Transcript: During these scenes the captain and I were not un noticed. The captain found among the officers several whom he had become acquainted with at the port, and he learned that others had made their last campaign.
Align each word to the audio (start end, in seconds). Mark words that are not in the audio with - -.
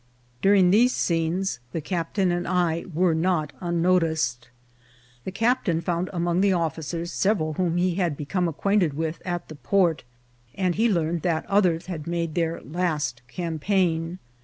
During 0.41 0.71
these 0.71 0.95
scenes 0.95 1.59
the 1.73 1.79
captain 1.79 2.31
and 2.31 2.47
I 2.47 2.85
were 2.91 3.13
not 3.13 3.53
un 3.61 3.83
noticed. 3.83 4.49
The 5.25 5.31
captain 5.31 5.79
found 5.79 6.09
among 6.11 6.41
the 6.41 6.53
officers 6.53 7.11
several 7.11 7.53
whom 7.53 7.77
he 7.77 7.93
had 7.93 8.17
become 8.17 8.47
acquainted 8.47 8.95
with 8.95 9.21
at 9.25 9.47
the 9.47 9.53
port, 9.53 10.03
and 10.55 10.73
he 10.73 10.89
learned 10.91 11.21
that 11.21 11.45
others 11.45 11.85
had 11.85 12.07
made 12.07 12.33
their 12.33 12.61
last 12.61 13.21
campaign. 13.27 14.17